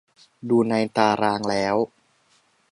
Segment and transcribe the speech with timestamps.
[0.49, 1.75] ดูในตารางแล้ว